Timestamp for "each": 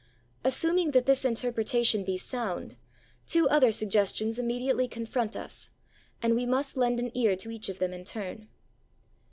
7.51-7.69